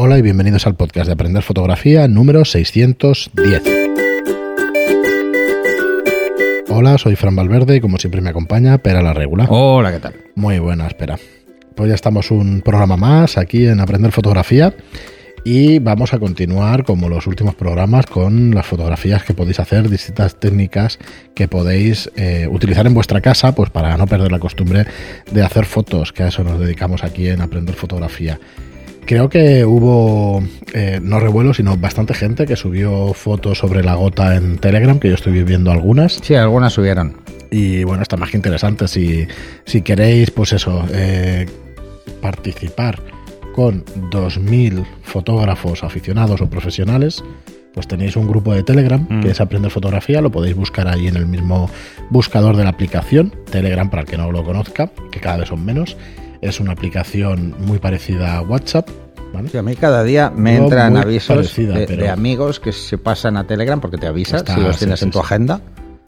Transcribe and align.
Hola 0.00 0.16
y 0.16 0.22
bienvenidos 0.22 0.64
al 0.68 0.76
podcast 0.76 1.08
de 1.08 1.14
Aprender 1.14 1.42
Fotografía 1.42 2.06
número 2.06 2.44
610. 2.44 3.62
Hola, 6.68 6.96
soy 6.98 7.16
Fran 7.16 7.34
Valverde 7.34 7.74
y 7.74 7.80
como 7.80 7.98
siempre 7.98 8.20
me 8.20 8.30
acompaña 8.30 8.78
Pera 8.78 9.02
la 9.02 9.12
Regula. 9.12 9.46
Hola, 9.48 9.90
¿qué 9.90 9.98
tal? 9.98 10.14
Muy 10.36 10.60
buena, 10.60 10.86
espera. 10.86 11.18
Pues 11.74 11.88
ya 11.88 11.96
estamos 11.96 12.30
un 12.30 12.60
programa 12.60 12.96
más 12.96 13.38
aquí 13.38 13.66
en 13.66 13.80
Aprender 13.80 14.12
Fotografía 14.12 14.72
y 15.44 15.80
vamos 15.80 16.14
a 16.14 16.20
continuar 16.20 16.84
como 16.84 17.08
los 17.08 17.26
últimos 17.26 17.56
programas 17.56 18.06
con 18.06 18.54
las 18.54 18.66
fotografías 18.66 19.24
que 19.24 19.34
podéis 19.34 19.58
hacer, 19.58 19.88
distintas 19.88 20.38
técnicas 20.38 21.00
que 21.34 21.48
podéis 21.48 22.08
eh, 22.14 22.46
utilizar 22.48 22.86
en 22.86 22.94
vuestra 22.94 23.20
casa 23.20 23.52
pues 23.52 23.70
para 23.70 23.96
no 23.96 24.06
perder 24.06 24.30
la 24.30 24.38
costumbre 24.38 24.86
de 25.32 25.42
hacer 25.42 25.64
fotos, 25.64 26.12
que 26.12 26.22
a 26.22 26.28
eso 26.28 26.44
nos 26.44 26.60
dedicamos 26.60 27.02
aquí 27.02 27.26
en 27.26 27.40
Aprender 27.40 27.74
Fotografía. 27.74 28.38
Creo 29.08 29.30
que 29.30 29.64
hubo, 29.64 30.42
eh, 30.74 31.00
no 31.02 31.18
revuelo, 31.18 31.54
sino 31.54 31.78
bastante 31.78 32.12
gente 32.12 32.44
que 32.44 32.56
subió 32.56 33.14
fotos 33.14 33.56
sobre 33.56 33.82
la 33.82 33.94
gota 33.94 34.36
en 34.36 34.58
Telegram, 34.58 34.98
que 34.98 35.08
yo 35.08 35.14
estoy 35.14 35.42
viendo 35.44 35.70
algunas. 35.70 36.20
Sí, 36.22 36.34
algunas 36.34 36.74
subieron. 36.74 37.16
Y 37.50 37.84
bueno, 37.84 38.02
está 38.02 38.18
más 38.18 38.28
que 38.30 38.36
interesante. 38.36 38.86
Si, 38.86 39.26
si 39.64 39.80
queréis, 39.80 40.30
pues 40.30 40.52
eso, 40.52 40.84
eh, 40.92 41.46
participar 42.20 43.00
con 43.54 43.82
2.000 44.10 44.84
fotógrafos 45.04 45.84
aficionados 45.84 46.42
o 46.42 46.50
profesionales, 46.50 47.24
pues 47.72 47.88
tenéis 47.88 48.14
un 48.14 48.28
grupo 48.28 48.52
de 48.52 48.62
Telegram 48.62 49.06
Mm. 49.08 49.22
que 49.22 49.30
es 49.30 49.40
Aprender 49.40 49.70
Fotografía, 49.70 50.20
lo 50.20 50.30
podéis 50.30 50.54
buscar 50.54 50.86
ahí 50.86 51.08
en 51.08 51.16
el 51.16 51.24
mismo 51.24 51.70
buscador 52.10 52.58
de 52.58 52.64
la 52.64 52.70
aplicación, 52.70 53.32
Telegram 53.50 53.88
para 53.88 54.02
el 54.02 54.08
que 54.08 54.18
no 54.18 54.30
lo 54.32 54.44
conozca, 54.44 54.90
que 55.10 55.18
cada 55.18 55.38
vez 55.38 55.48
son 55.48 55.64
menos. 55.64 55.96
Es 56.40 56.60
una 56.60 56.72
aplicación 56.72 57.54
muy 57.58 57.78
parecida 57.78 58.36
a 58.36 58.42
WhatsApp, 58.42 58.88
¿vale? 59.34 59.48
Sí, 59.48 59.58
a 59.58 59.62
mí 59.62 59.74
cada 59.76 60.04
día 60.04 60.30
me 60.34 60.56
No 60.58 60.64
entran 60.64 60.96
avisos 60.96 61.36
parecida, 61.36 61.74
de, 61.74 62.08
amigos 62.08 62.60
que 62.60 62.72
se 62.72 62.96
pasan 62.98 63.36
a 63.36 63.44
Telegram 63.46 63.80
porque 63.80 63.98
te 63.98 64.06
avisa 64.06 64.38
Está, 64.38 64.54
si 64.54 64.60
los 64.60 64.76
sí, 64.76 64.80
tienes 64.80 65.00
sí, 65.00 65.04
en 65.06 65.10
tu 65.10 65.18
agenda. 65.20 65.60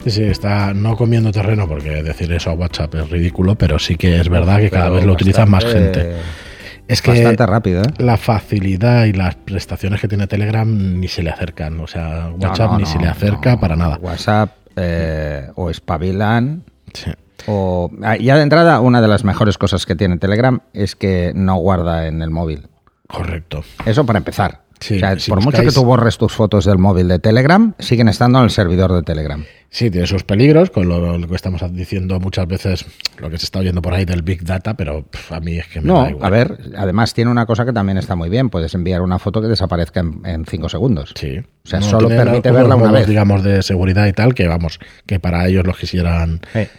Sí, 0.03 0.09
sí, 0.11 0.23
está 0.23 0.73
no 0.73 0.95
comiendo 0.95 1.31
terreno 1.31 1.67
porque 1.67 2.01
decir 2.01 2.31
eso 2.31 2.49
a 2.49 2.53
WhatsApp 2.53 2.95
es 2.95 3.09
ridículo, 3.09 3.55
pero 3.55 3.77
sí 3.77 3.97
que 3.97 4.19
es 4.19 4.29
verdad 4.29 4.59
que 4.59 4.69
cada 4.69 4.85
Pero 4.85 4.95
vez 4.95 5.05
lo 5.05 5.13
utiliza 5.13 5.45
más 5.45 5.63
bastante- 5.63 5.99
gente. 6.01 6.15
Es 6.87 7.01
que 7.01 7.11
Bastante 7.11 7.45
rápido, 7.45 7.83
¿eh? 7.83 7.93
la 7.99 8.17
facilidad 8.17 9.05
y 9.05 9.13
las 9.13 9.35
prestaciones 9.35 10.01
que 10.01 10.07
tiene 10.09 10.27
Telegram 10.27 10.99
ni 10.99 11.07
se 11.07 11.23
le 11.23 11.29
acercan. 11.29 11.79
O 11.79 11.87
sea, 11.87 12.31
WhatsApp 12.37 12.71
no, 12.71 12.79
ni 12.79 12.85
se 12.85 12.99
le 12.99 13.07
acerca 13.07 13.57
para 13.59 13.75
nada. 13.77 13.97
WhatsApp 14.01 14.49
eh, 14.75 15.47
o 15.55 15.69
espabilan 15.69 16.63
Sí. 16.93 17.11
O... 17.47 17.89
ah, 18.03 18.17
Ya 18.17 18.35
de 18.35 18.43
entrada, 18.43 18.79
una 18.81 19.01
de 19.01 19.07
las 19.07 19.23
mejores 19.23 19.57
cosas 19.57 19.85
que 19.85 19.95
tiene 19.95 20.17
Telegram 20.17 20.61
es 20.73 20.95
que 20.95 21.31
no 21.35 21.55
guarda 21.57 22.07
en 22.07 22.21
el 22.21 22.29
móvil. 22.29 22.67
Correcto. 23.07 23.63
Eso 23.85 24.05
para 24.05 24.19
empezar. 24.19 24.61
Sí, 24.79 24.95
o 24.95 24.99
sea, 24.99 25.19
si 25.19 25.29
por 25.29 25.43
mucho 25.43 25.61
que 25.61 25.71
tú 25.71 25.83
borres 25.85 26.17
tus 26.17 26.33
fotos 26.33 26.65
del 26.65 26.79
móvil 26.79 27.07
de 27.07 27.19
Telegram, 27.19 27.75
siguen 27.77 28.07
estando 28.07 28.39
en 28.39 28.45
el 28.45 28.49
servidor 28.49 28.91
de 28.93 29.03
Telegram. 29.03 29.45
Sí, 29.69 29.91
tiene 29.91 30.07
sus 30.07 30.23
peligros, 30.23 30.71
con 30.71 30.87
lo, 30.89 31.19
lo 31.19 31.27
que 31.27 31.35
estamos 31.35 31.61
diciendo 31.71 32.19
muchas 32.19 32.47
veces, 32.47 32.85
lo 33.19 33.29
que 33.29 33.37
se 33.37 33.45
está 33.45 33.59
oyendo 33.59 33.83
por 33.83 33.93
ahí 33.93 34.05
del 34.05 34.23
Big 34.23 34.43
Data, 34.43 34.73
pero 34.73 35.05
a 35.29 35.39
mí 35.39 35.59
es 35.59 35.67
que 35.67 35.81
me 35.81 35.87
No, 35.87 36.01
da 36.01 36.09
igual. 36.09 36.25
a 36.25 36.29
ver, 36.31 36.57
además 36.75 37.13
tiene 37.13 37.29
una 37.29 37.45
cosa 37.45 37.63
que 37.63 37.73
también 37.73 37.99
está 37.99 38.15
muy 38.15 38.29
bien. 38.29 38.49
Puedes 38.49 38.73
enviar 38.73 39.01
una 39.03 39.19
foto 39.19 39.39
que 39.39 39.47
desaparezca 39.49 39.99
en, 39.99 40.21
en 40.25 40.45
cinco 40.45 40.67
segundos. 40.67 41.13
Sí. 41.15 41.37
O 41.37 41.67
sea, 41.69 41.79
No 41.79 41.85
solo 41.85 42.07
permite 42.09 42.49
verla 42.49 42.75
una 42.75 42.91
vez. 42.91 43.05
digamos, 43.05 43.43
de 43.43 43.61
seguridad 43.61 44.07
y 44.07 44.13
tal, 44.13 44.33
que 44.33 44.47
vamos, 44.47 44.79
que 45.05 45.19
para 45.19 45.47
ellos 45.47 45.63
los 45.67 45.77
quisieran 45.77 46.41
Eh, 46.55 46.69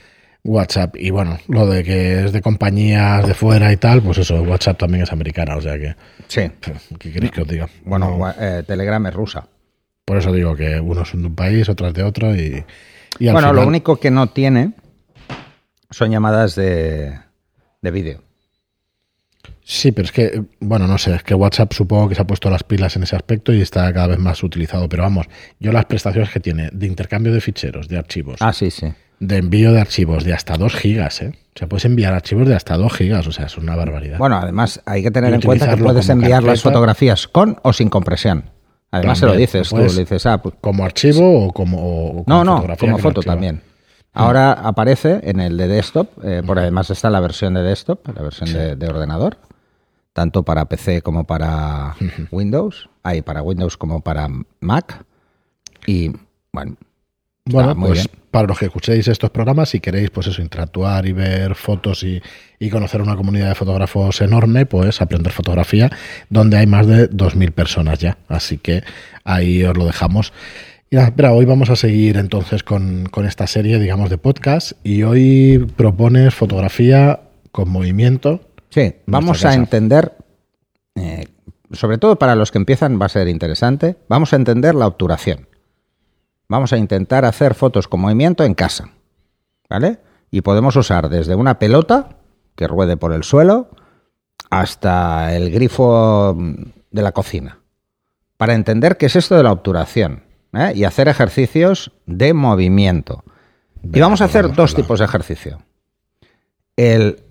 WhatsApp. 0.45 0.97
Y 0.97 1.11
bueno, 1.11 1.39
lo 1.49 1.67
de 1.67 1.85
que 1.85 2.25
es 2.25 2.33
de 2.33 2.41
compañías 2.41 3.27
de 3.27 3.35
fuera 3.35 3.73
y 3.73 3.77
tal, 3.77 4.03
pues 4.03 4.19
eso, 4.19 4.43
WhatsApp 4.43 4.79
también 4.79 5.05
es 5.05 5.13
americana, 5.13 5.57
o 5.57 5.61
sea 5.61 5.79
que, 5.79 5.95
sí. 6.29 6.51
¿qué 6.99 7.13
queréis 7.13 7.33
que 7.33 7.43
os 7.43 7.49
diga? 7.49 7.69
Bueno, 7.85 8.17
No, 8.19 8.31
eh, 8.31 8.63
Telegram 8.67 9.05
es 9.07 9.15
rusa. 9.15 9.47
por 10.05 10.17
eso 10.19 10.33
digo 10.33 10.57
que 10.57 10.81
unos 10.81 11.09
son 11.11 11.21
de 11.23 11.27
un 11.29 11.35
país, 11.37 11.69
otras 11.69 11.95
de 11.95 12.03
otro 12.03 12.35
y, 12.35 12.65
y 13.19 13.29
al 13.29 13.35
Bueno, 13.35 13.53
lo 13.53 13.67
único 13.67 14.01
que 14.01 14.11
no 14.11 14.31
tiene 14.31 14.73
son 15.91 16.11
llamadas 16.11 16.55
de, 16.57 17.19
de 17.81 17.91
vídeo. 17.91 18.23
Sí, 19.65 19.93
pero 19.93 20.07
es 20.07 20.13
que, 20.13 20.43
bueno, 20.59 20.89
no 20.89 20.99
sé, 20.99 21.15
es 21.15 21.23
que 21.23 21.35
WhatsApp 21.35 21.73
supongo 21.73 22.09
que 22.09 22.17
se 22.17 22.23
ha 22.23 22.27
puesto 22.27 22.51
las 22.51 22.65
pilas 22.65 22.97
en 22.97 23.05
ese 23.05 23.15
aspecto 23.15 23.53
y 23.53 23.61
está 23.61 23.93
cada 23.93 24.09
vez 24.09 24.19
más 24.19 24.43
utilizado. 24.43 24.89
Pero 24.89 25.05
vamos, 25.05 25.27
yo 25.61 25.71
las 25.71 25.85
prestaciones 25.85 26.31
que 26.31 26.41
tiene 26.41 26.69
de 26.73 26.87
intercambio 26.87 27.33
de 27.33 27.41
ficheros, 27.41 27.87
de 27.89 27.97
archivos, 27.97 28.39
Ah, 28.41 28.53
sí, 28.53 28.71
sí. 28.73 28.93
De 29.23 29.37
envío 29.37 29.73
de 29.73 29.81
archivos 29.81 30.25
de 30.25 30.33
hasta 30.33 30.57
2 30.57 30.75
gigas, 30.75 31.23
¿eh? 31.23 31.33
O 31.55 31.59
sea, 31.59 31.69
puedes 31.69 31.85
enviar 31.85 32.13
archivos 32.13 32.49
de 32.49 32.57
hasta 32.57 32.77
2 32.77 32.93
gigas, 32.93 33.27
o 33.29 33.33
sea, 33.33 33.47
es 33.47 33.57
una 33.57 33.77
barbaridad. 33.77 34.19
Bueno, 34.19 34.37
además 34.37 34.83
hay 34.85 35.03
que 35.05 35.13
tener 35.13 35.33
en 35.33 35.41
cuenta 35.41 35.73
que 35.73 35.83
puedes 35.83 36.09
enviar 36.09 36.43
las 36.43 36.61
fotografías 36.61 37.29
con 37.29 37.59
o 37.63 37.73
sin 37.73 37.89
compresión. 37.89 38.51
Además 38.91 39.19
se 39.19 39.27
lo 39.27 39.37
dices 39.37 39.69
tú, 39.69 39.77
le 39.77 39.85
dices, 39.85 40.27
ah, 40.27 40.43
pues- 40.43 40.57
como 40.61 40.85
archivo 40.85 41.47
o 41.47 41.53
como, 41.53 41.79
o 41.79 42.15
no, 42.19 42.25
como 42.25 42.45
no, 42.45 42.57
fotografía 42.57 42.91
como 42.91 43.03
foto 43.03 43.23
también. 43.23 43.63
Ahora 44.13 44.53
aparece 44.53 45.21
en 45.23 45.41
el 45.41 45.57
de 45.57 45.69
desktop, 45.69 46.09
eh, 46.25 46.43
por 46.45 46.59
además 46.59 46.91
está 46.91 47.09
la 47.09 47.21
versión 47.21 47.55
de 47.55 47.63
desktop, 47.63 48.07
la 48.15 48.23
versión 48.23 48.53
de, 48.53 48.77
de 48.77 48.89
ordenador, 48.89 49.39
tanto 50.13 50.43
para 50.43 50.65
PC 50.67 51.01
como 51.01 51.25
para 51.25 51.95
Windows, 52.33 52.91
hay 53.05 53.23
para 53.23 53.41
Windows 53.41 53.77
como 53.77 54.01
para 54.01 54.29
Mac. 54.61 55.05
Y 55.87 56.11
bueno, 56.53 56.77
Bueno, 57.45 57.75
muy 57.75 57.89
pues 57.89 58.07
bien. 58.07 58.21
para 58.31 58.47
los 58.47 58.59
que 58.59 58.67
escuchéis 58.67 59.09
estos 59.09 59.31
programas, 59.31 59.71
si 59.71 59.81
queréis, 59.81 60.11
pues 60.11 60.29
eso, 60.29 60.41
interactuar 60.43 61.07
y 61.07 61.13
ver 61.13 61.55
fotos 61.55 62.05
y, 62.05 62.23
y 62.59 62.71
conocer 62.71 63.03
una 63.03 63.17
comunidad 63.17 63.49
de 63.49 63.55
fotógrafos 63.55 64.21
enorme, 64.21 64.65
pues 64.67 65.01
aprender 65.01 65.33
fotografía, 65.33 65.91
donde 66.31 66.57
hay 66.57 66.67
más 66.67 66.87
de 66.87 67.11
2.000 67.11 67.51
personas 67.53 67.99
ya. 67.99 68.19
Así 68.29 68.59
que 68.59 68.85
ahí 69.25 69.65
os 69.65 69.77
lo 69.77 69.85
dejamos. 69.85 70.33
Y 70.91 70.97
nada, 70.97 71.09
espera, 71.09 71.33
hoy 71.33 71.47
vamos 71.47 71.71
a 71.71 71.77
seguir 71.77 72.17
entonces 72.17 72.63
con, 72.63 73.07
con 73.11 73.27
esta 73.27 73.47
serie, 73.47 73.79
digamos, 73.79 74.11
de 74.11 74.19
podcast. 74.19 74.73
Y 74.85 75.03
hoy 75.03 75.67
propones 75.75 76.35
fotografía 76.35 77.21
con 77.51 77.71
movimiento. 77.71 78.41
Sí, 78.69 78.95
vamos 79.07 79.45
a 79.45 79.55
entender, 79.55 80.13
eh, 80.95 81.27
sobre 81.73 81.99
todo 81.99 82.19
para 82.19 82.37
los 82.37 82.53
que 82.53 82.59
empiezan 82.59 83.01
va 83.01 83.07
a 83.07 83.09
ser 83.09 83.29
interesante, 83.29 83.97
vamos 84.09 84.33
a 84.33 84.37
entender 84.37 84.75
la 84.75 84.87
obturación. 84.87 85.49
Vamos 86.53 86.75
a 86.75 86.77
intentar 86.77 87.25
hacer 87.25 87.55
fotos 87.55 87.89
con 87.89 88.01
movimiento 88.01 88.45
en 88.45 88.53
casa, 88.53 88.91
¿vale? 89.71 90.01
Y 90.31 90.43
podemos 90.43 90.77
usar 90.77 91.09
desde 91.09 91.35
una 91.35 91.59
pelota 91.59 92.19
que 92.57 92.69
ruede 92.69 92.99
por 92.99 93.15
el 93.15 93.25
suelo 93.25 93.71
hasta 94.51 95.35
el 95.35 95.51
grifo 95.51 96.35
mm, 96.37 96.55
de 96.91 97.03
la 97.03 97.13
cocina, 97.13 97.61
para 98.37 98.53
entender 98.53 98.99
qué 98.99 99.07
es 99.07 99.17
esto 99.17 99.35
de 99.35 99.45
la 99.45 99.51
obturación 99.51 100.25
¿eh? 100.53 100.75
y 100.75 100.85
hacer 100.85 101.09
ejercicios 101.09 101.93
de 102.05 102.35
movimiento. 102.35 103.25
Y 103.83 104.01
vamos 104.01 104.21
a 104.21 104.27
hacer 104.27 104.43
vamos 104.43 104.59
dos 104.59 104.75
tipos 104.75 104.99
de 104.99 105.07
ejercicio. 105.07 105.63
El, 106.77 107.23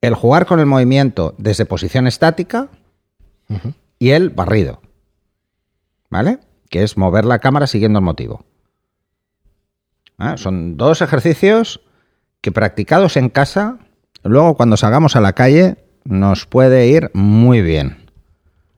el 0.00 0.14
jugar 0.14 0.46
con 0.46 0.60
el 0.60 0.66
movimiento 0.66 1.34
desde 1.38 1.66
posición 1.66 2.06
estática 2.06 2.68
y 3.98 4.10
el 4.10 4.30
barrido. 4.30 4.80
¿Vale? 6.08 6.38
Que 6.68 6.84
es 6.84 6.96
mover 6.96 7.24
la 7.24 7.40
cámara 7.40 7.66
siguiendo 7.66 7.98
el 7.98 8.04
motivo. 8.04 8.44
Ah, 10.20 10.36
Son 10.36 10.76
dos 10.76 11.02
ejercicios 11.02 11.80
que 12.40 12.52
practicados 12.52 13.16
en 13.16 13.28
casa, 13.28 13.78
luego 14.22 14.54
cuando 14.56 14.76
salgamos 14.76 15.16
a 15.16 15.20
la 15.20 15.32
calle 15.32 15.76
nos 16.04 16.46
puede 16.46 16.86
ir 16.88 17.10
muy 17.14 17.62
bien. 17.62 18.06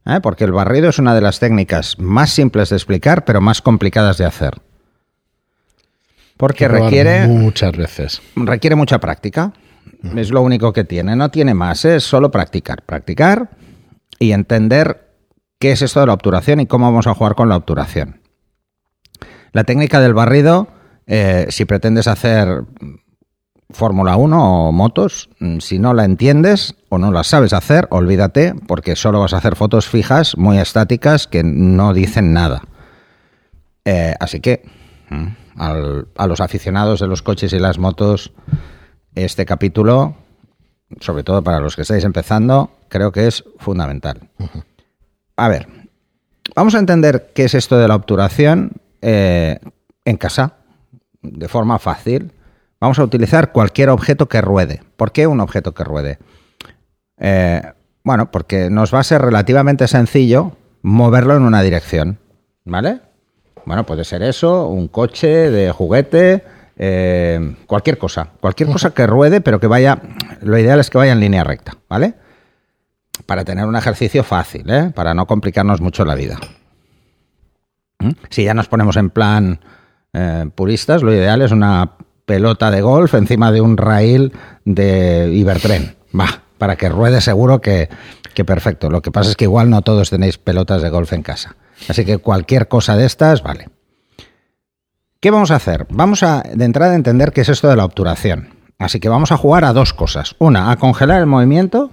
¿Eh? 0.07 0.19
Porque 0.23 0.45
el 0.45 0.53
barrido 0.53 0.89
es 0.89 0.99
una 0.99 1.15
de 1.15 1.21
las 1.21 1.39
técnicas 1.39 1.99
más 1.99 2.31
simples 2.31 2.71
de 2.71 2.77
explicar, 2.77 3.25
pero 3.25 3.41
más 3.41 3.63
complicadas 3.63 4.19
de 4.19 4.25
hacer. 4.25 4.61
Porque 6.37 6.67
requiere 6.67 7.27
Muchas 7.29 7.73
veces. 7.77 8.23
requiere 8.35 8.75
mucha 8.75 8.99
práctica. 8.99 9.53
Es 10.17 10.31
lo 10.31 10.43
único 10.43 10.73
que 10.73 10.83
tiene. 10.83 11.15
No 11.15 11.29
tiene 11.31 11.55
más. 11.55 11.85
Es 11.85 12.03
solo 12.03 12.33
practicar. 12.33 12.83
Practicar 12.83 13.51
y 14.19 14.33
entender 14.33 15.09
qué 15.61 15.71
es 15.73 15.83
esto 15.83 16.01
de 16.01 16.07
la 16.07 16.15
obturación 16.15 16.59
y 16.59 16.67
cómo 16.67 16.87
vamos 16.87 17.07
a 17.07 17.15
jugar 17.15 17.37
con 17.37 17.49
la 17.49 17.57
obturación. 17.57 18.21
La 19.53 19.63
técnica 19.63 20.01
del 20.01 20.15
barrido, 20.15 20.67
eh, 21.07 21.47
si 21.51 21.65
pretendes 21.65 22.07
hacer 22.09 22.65
Fórmula 23.71 24.17
1 24.17 24.69
o 24.69 24.73
motos, 24.73 25.31
mm, 25.41 25.59
si 25.61 25.79
no 25.79 25.95
la 25.95 26.05
entiendes 26.05 26.75
o 26.91 26.99
no 26.99 27.11
la 27.11 27.25
sabes 27.25 27.53
hacer, 27.55 27.87
olvídate, 27.91 28.55
porque 28.67 28.97
solo 28.97 29.21
vas 29.21 29.33
a 29.33 29.39
hacer 29.39 29.57
fotos 29.57 29.89
fijas, 29.89 30.37
muy 30.37 30.59
estáticas, 30.59 31.27
que 31.27 31.43
no 31.43 31.95
dicen 31.95 32.33
nada. 32.33 32.63
Eh, 33.85 34.15
así 34.21 34.41
que 34.41 34.63
mm, 35.11 35.27
al- 35.57 36.09
a 36.17 36.27
los 36.27 36.41
aficionados 36.41 37.01
de 37.01 37.07
los 37.07 37.23
coches 37.23 37.53
y 37.53 37.59
las 37.59 37.79
motos, 37.79 38.33
este 39.15 39.45
capítulo, 39.47 40.17
sobre 41.01 41.25
todo 41.25 41.43
para 41.43 41.61
los 41.61 41.75
que 41.77 41.83
estáis 41.83 42.05
empezando, 42.05 42.71
creo 42.89 43.11
que 43.13 43.27
es 43.27 43.43
fundamental. 43.59 44.29
A 45.37 45.49
ver, 45.49 45.67
vamos 46.55 46.75
a 46.75 46.79
entender 46.79 47.33
qué 47.35 47.45
es 47.45 47.55
esto 47.55 47.79
de 47.79 47.89
la 47.89 47.97
obturación 47.97 48.73
eh, 49.01 49.59
en 50.05 50.17
casa, 50.19 50.57
de 51.23 51.49
forma 51.49 51.79
fácil. 51.79 52.33
Vamos 52.81 52.99
a 52.99 53.05
utilizar 53.05 53.53
cualquier 53.53 53.91
objeto 53.91 54.29
que 54.29 54.41
ruede. 54.41 54.83
¿Por 54.97 55.13
qué 55.13 55.27
un 55.27 55.41
objeto 55.41 55.73
que 55.73 55.85
ruede? 55.85 56.19
Eh, 57.19 57.63
Bueno, 58.05 58.31
porque 58.33 58.69
nos 58.69 58.93
va 58.93 58.99
a 58.99 59.05
ser 59.05 59.23
relativamente 59.23 59.87
sencillo 59.87 60.57
moverlo 60.83 61.37
en 61.37 61.43
una 61.43 61.63
dirección, 61.63 62.19
¿vale? 62.65 63.01
Bueno, 63.65 63.87
puede 63.87 64.03
ser 64.03 64.23
eso, 64.25 64.67
un 64.67 64.89
coche 64.89 65.29
de 65.29 65.71
juguete, 65.71 66.43
eh, 66.77 67.55
cualquier 67.69 67.99
cosa, 67.99 68.31
cualquier 68.41 68.69
cosa 68.71 68.91
que 68.91 69.07
ruede, 69.07 69.41
pero 69.41 69.61
que 69.61 69.69
vaya, 69.69 70.03
lo 70.41 70.59
ideal 70.59 70.81
es 70.81 70.91
que 70.91 70.99
vaya 70.99 71.13
en 71.13 71.21
línea 71.21 71.45
recta, 71.45 71.77
¿vale? 71.89 72.15
Para 73.25 73.45
tener 73.45 73.67
un 73.67 73.77
ejercicio 73.77 74.25
fácil, 74.25 74.69
¿eh? 74.69 74.91
Para 74.93 75.15
no 75.15 75.27
complicarnos 75.27 75.81
mucho 75.81 76.05
la 76.05 76.17
vida. 76.17 76.41
¿Mm? 78.01 78.11
Si 78.31 78.43
ya 78.43 78.55
nos 78.55 78.67
ponemos 78.67 78.97
en 78.97 79.11
plan 79.11 79.61
eh, 80.13 80.47
puristas, 80.55 81.03
lo 81.03 81.13
ideal 81.13 81.43
es 81.43 81.53
una 81.53 81.93
pelota 82.25 82.71
de 82.71 82.83
golf 82.83 83.15
encima 83.15 83.53
de 83.53 83.61
un 83.61 83.77
rail 83.77 84.33
de 84.65 85.31
Ibertren. 85.33 85.97
Va, 86.19 86.43
para 86.59 86.77
que 86.77 86.89
ruede 86.89 87.21
seguro 87.21 87.61
que, 87.61 87.89
que 88.35 88.45
perfecto. 88.45 88.91
Lo 88.91 89.03
que 89.03 89.11
pasa 89.11 89.31
es 89.31 89.37
que 89.37 89.45
igual 89.45 89.71
no 89.71 89.83
todos 89.83 90.11
tenéis 90.11 90.39
pelotas 90.39 90.83
de 90.83 90.91
golf 90.91 91.13
en 91.13 91.23
casa. 91.23 91.57
Así 91.89 92.05
que 92.05 92.19
cualquier 92.19 92.69
cosa 92.69 92.97
de 92.97 93.07
estas, 93.07 93.43
vale. 93.43 93.69
¿Qué 95.21 95.31
vamos 95.31 95.51
a 95.51 95.57
hacer? 95.57 95.87
Vamos 95.91 96.23
a, 96.23 96.43
de 96.43 96.65
entrada, 96.65 96.93
a 96.93 96.97
entender 96.97 97.33
qué 97.33 97.43
es 97.43 97.49
esto 97.49 97.69
de 97.69 97.77
la 97.77 97.85
obturación. 97.85 98.55
Así 98.79 98.99
que 98.99 99.09
vamos 99.09 99.31
a 99.31 99.37
jugar 99.37 99.65
a 99.65 99.73
dos 99.73 99.93
cosas. 99.93 100.35
Una, 100.39 100.73
a 100.73 100.77
congelar 100.77 101.21
el 101.21 101.27
movimiento 101.27 101.93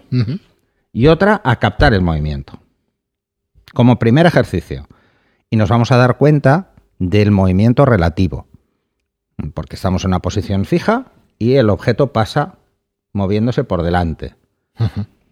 y 0.91 1.07
otra, 1.07 1.39
a 1.43 1.57
captar 1.57 1.93
el 1.93 2.01
movimiento. 2.01 2.59
Como 3.73 3.99
primer 3.99 4.25
ejercicio. 4.25 4.87
Y 5.51 5.57
nos 5.57 5.69
vamos 5.69 5.91
a 5.91 5.97
dar 5.97 6.17
cuenta 6.17 6.71
del 6.99 7.31
movimiento 7.31 7.85
relativo. 7.85 8.47
Porque 9.53 9.75
estamos 9.75 10.03
en 10.03 10.09
una 10.09 10.19
posición 10.19 10.65
fija 10.65 11.05
y 11.37 11.53
el 11.55 11.69
objeto 11.69 12.11
pasa 12.13 12.55
moviéndose 13.13 13.63
por 13.63 13.81
delante. 13.83 14.35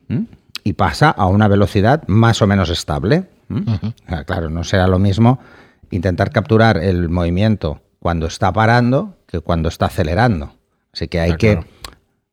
¿Mm? 0.08 0.24
Y 0.64 0.74
pasa 0.74 1.10
a 1.10 1.28
una 1.28 1.48
velocidad 1.48 2.04
más 2.08 2.42
o 2.42 2.48
menos 2.48 2.70
estable. 2.70 3.26
¿Mm? 3.50 3.62
Claro, 4.26 4.50
no 4.50 4.64
será 4.64 4.88
lo 4.88 5.00
mismo 5.00 5.40
intentar 5.92 6.32
capturar 6.32 6.78
el 6.78 7.10
movimiento 7.10 7.82
cuando 8.00 8.28
está 8.28 8.52
parando 8.52 9.18
que 9.28 9.40
cuando 9.40 9.70
está 9.70 9.86
acelerando. 9.88 10.54
Así 10.94 11.08
que 11.08 11.20
hay 11.20 11.32
Ah, 11.32 11.38
que, 11.38 11.54
claro. 11.54 11.68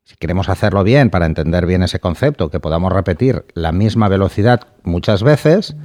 si 0.04 0.16
queremos 0.16 0.48
hacerlo 0.48 0.82
bien 0.84 1.10
para 1.10 1.26
entender 1.26 1.66
bien 1.66 1.82
ese 1.82 2.00
concepto, 2.00 2.50
que 2.50 2.60
podamos 2.60 2.92
repetir 2.92 3.44
la 3.54 3.72
misma 3.72 4.08
velocidad 4.08 4.60
muchas 4.84 5.22
veces, 5.22 5.76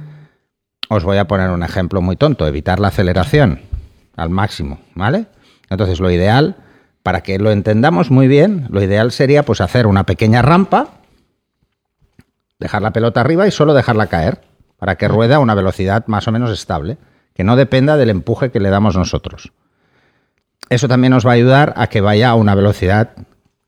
os 0.90 1.04
voy 1.04 1.18
a 1.18 1.28
poner 1.28 1.50
un 1.50 1.62
ejemplo 1.62 2.02
muy 2.02 2.16
tonto, 2.16 2.48
evitar 2.48 2.80
la 2.80 2.88
aceleración 2.88 3.60
al 4.16 4.28
máximo, 4.28 4.80
¿vale? 4.96 5.26
Entonces 5.68 6.00
lo 6.00 6.10
ideal, 6.10 6.56
para 7.04 7.20
que 7.20 7.38
lo 7.38 7.52
entendamos 7.52 8.10
muy 8.10 8.26
bien, 8.26 8.66
lo 8.70 8.82
ideal 8.82 9.12
sería 9.12 9.44
pues 9.44 9.60
hacer 9.60 9.86
una 9.86 10.04
pequeña 10.04 10.42
rampa, 10.42 10.88
dejar 12.58 12.82
la 12.82 12.92
pelota 12.92 13.20
arriba 13.20 13.46
y 13.46 13.52
solo 13.52 13.72
dejarla 13.72 14.08
caer, 14.08 14.40
para 14.78 14.96
que 14.96 15.06
ruede 15.06 15.34
a 15.34 15.38
una 15.38 15.54
velocidad 15.54 16.08
más 16.08 16.26
o 16.26 16.32
menos 16.32 16.50
estable, 16.50 16.98
que 17.34 17.44
no 17.44 17.54
dependa 17.54 17.96
del 17.96 18.10
empuje 18.10 18.50
que 18.50 18.58
le 18.58 18.70
damos 18.70 18.96
nosotros. 18.96 19.52
Eso 20.70 20.88
también 20.88 21.12
nos 21.12 21.24
va 21.24 21.30
a 21.30 21.34
ayudar 21.34 21.72
a 21.76 21.86
que 21.86 22.00
vaya 22.00 22.30
a 22.30 22.34
una 22.34 22.56
velocidad 22.56 23.10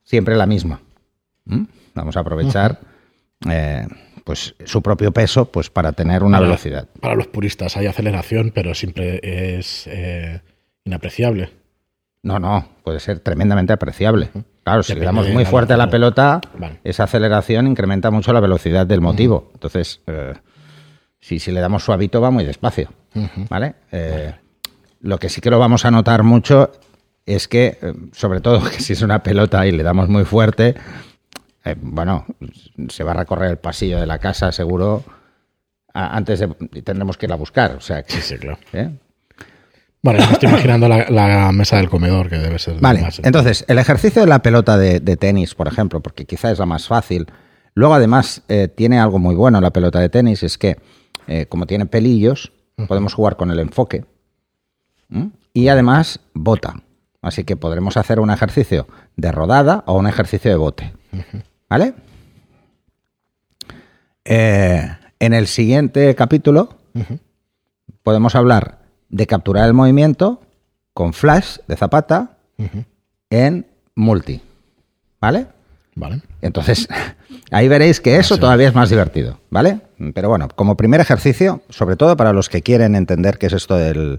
siempre 0.02 0.34
la 0.34 0.46
misma. 0.46 0.80
¿Mm? 1.44 1.66
Vamos 1.94 2.16
a 2.16 2.20
aprovechar 2.20 2.80
eh, 3.48 3.86
pues 4.24 4.54
su 4.64 4.82
propio 4.82 5.12
peso 5.12 5.46
pues 5.46 5.70
para 5.70 5.92
tener 5.92 6.22
una 6.22 6.38
Para- 6.38 6.48
velocidad. 6.48 6.88
Para 7.00 7.14
los 7.14 7.26
puristas 7.26 7.76
hay 7.76 7.86
aceleración, 7.86 8.52
pero 8.54 8.74
siempre 8.74 9.20
es 9.58 9.84
eh, 9.86 10.40
inapreciable. 10.84 11.50
No, 12.22 12.38
no, 12.38 12.68
puede 12.84 13.00
ser 13.00 13.18
tremendamente 13.18 13.72
apreciable. 13.72 14.30
Claro, 14.62 14.84
si 14.84 14.94
le 14.94 15.04
damos 15.04 15.28
muy 15.28 15.44
fuerte 15.44 15.72
a 15.72 15.76
la 15.76 15.90
pelota, 15.90 16.40
Vale. 16.56 16.78
esa 16.84 17.04
aceleración 17.04 17.66
incrementa 17.66 18.12
mucho 18.12 18.32
la 18.32 18.38
velocidad 18.38 18.86
del 18.86 19.00
motivo. 19.00 19.50
Entonces, 19.54 20.00
eh, 20.06 20.34
si, 21.20 21.40
si 21.40 21.50
le 21.50 21.60
damos 21.60 21.82
suavito, 21.84 22.20
va 22.20 22.30
muy 22.30 22.44
despacio. 22.44 22.90
¿Vale? 23.50 23.74
Eh, 23.90 24.32
Lo 25.00 25.18
que 25.18 25.28
sí 25.28 25.40
que 25.40 25.50
lo 25.50 25.58
vamos 25.58 25.84
a 25.84 25.90
notar 25.90 26.22
mucho 26.22 26.70
es 27.26 27.48
que, 27.48 27.76
sobre 28.12 28.40
todo, 28.40 28.62
que 28.70 28.80
si 28.80 28.92
es 28.92 29.02
una 29.02 29.20
pelota 29.24 29.66
y 29.66 29.72
le 29.72 29.82
damos 29.82 30.08
muy 30.08 30.24
fuerte, 30.24 30.76
eh, 31.64 31.76
bueno, 31.80 32.26
se 32.88 33.04
va 33.04 33.12
a 33.12 33.14
recorrer 33.14 33.50
el 33.50 33.58
pasillo 33.58 34.00
de 34.00 34.06
la 34.06 34.18
casa 34.18 34.52
seguro 34.52 35.04
a- 35.94 36.16
antes 36.16 36.40
de 36.40 36.48
tendremos 36.82 37.16
que 37.16 37.26
ir 37.26 37.32
a 37.32 37.36
buscar. 37.36 37.72
O 37.76 37.80
sea, 37.80 38.02
que, 38.02 38.14
Sí, 38.14 38.20
sí, 38.22 38.38
claro. 38.38 38.58
¿eh? 38.72 38.90
Bueno, 40.02 40.18
ya 40.18 40.26
me 40.26 40.32
estoy 40.32 40.48
imaginando 40.48 40.88
la, 40.88 41.08
la 41.10 41.52
mesa 41.52 41.76
del 41.76 41.88
comedor, 41.88 42.28
que 42.28 42.36
debe 42.38 42.58
ser 42.58 42.80
Vale, 42.80 43.02
más- 43.02 43.20
entonces, 43.22 43.64
el 43.68 43.78
ejercicio 43.78 44.22
de 44.22 44.28
la 44.28 44.42
pelota 44.42 44.76
de, 44.76 44.98
de 45.00 45.16
tenis, 45.16 45.54
por 45.54 45.68
ejemplo, 45.68 46.00
porque 46.00 46.24
quizá 46.24 46.50
es 46.50 46.58
la 46.58 46.66
más 46.66 46.88
fácil. 46.88 47.26
Luego, 47.74 47.94
además, 47.94 48.42
eh, 48.48 48.68
tiene 48.68 48.98
algo 48.98 49.18
muy 49.20 49.34
bueno 49.36 49.60
la 49.60 49.70
pelota 49.70 50.00
de 50.00 50.08
tenis, 50.08 50.42
es 50.42 50.58
que, 50.58 50.76
eh, 51.28 51.46
como 51.46 51.66
tiene 51.66 51.86
pelillos, 51.86 52.52
podemos 52.88 53.14
jugar 53.14 53.36
con 53.36 53.50
el 53.52 53.60
enfoque. 53.60 54.04
Y 55.54 55.68
además, 55.68 56.20
bota. 56.34 56.82
Así 57.20 57.44
que 57.44 57.56
podremos 57.56 57.96
hacer 57.96 58.18
un 58.18 58.30
ejercicio 58.30 58.88
de 59.16 59.30
rodada 59.30 59.84
o 59.86 59.96
un 59.96 60.08
ejercicio 60.08 60.50
de 60.50 60.56
bote. 60.56 60.92
¿Vale? 61.72 61.94
Eh, 64.26 64.90
en 65.18 65.32
el 65.32 65.46
siguiente 65.46 66.14
capítulo 66.14 66.76
podemos 68.02 68.34
hablar 68.34 68.80
de 69.08 69.26
capturar 69.26 69.68
el 69.68 69.72
movimiento 69.72 70.42
con 70.92 71.14
flash 71.14 71.60
de 71.66 71.76
zapata 71.76 72.36
en 73.30 73.66
multi. 73.94 74.42
¿Vale? 75.18 75.46
Vale. 75.94 76.20
Entonces, 76.42 76.86
ahí 77.50 77.68
veréis 77.68 78.02
que 78.02 78.18
eso 78.18 78.36
todavía 78.36 78.68
es 78.68 78.74
más 78.74 78.90
divertido, 78.90 79.38
¿vale? 79.48 79.80
Pero 80.12 80.28
bueno, 80.28 80.48
como 80.54 80.76
primer 80.76 81.00
ejercicio, 81.00 81.62
sobre 81.70 81.96
todo 81.96 82.18
para 82.18 82.34
los 82.34 82.50
que 82.50 82.60
quieren 82.60 82.94
entender 82.96 83.38
qué 83.38 83.46
es 83.46 83.54
esto 83.54 83.78
del, 83.78 84.18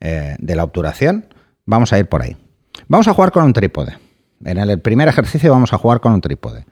eh, 0.00 0.36
de 0.38 0.56
la 0.56 0.64
obturación, 0.64 1.26
vamos 1.66 1.92
a 1.92 1.98
ir 1.98 2.06
por 2.08 2.22
ahí. 2.22 2.34
Vamos 2.88 3.08
a 3.08 3.12
jugar 3.12 3.30
con 3.30 3.44
un 3.44 3.52
trípode. 3.52 3.98
En 4.44 4.58
el 4.58 4.80
primer 4.80 5.08
ejercicio 5.08 5.50
vamos 5.52 5.72
a 5.72 5.78
jugar 5.78 6.00
con 6.00 6.12
un 6.12 6.20
trípode. 6.20 6.64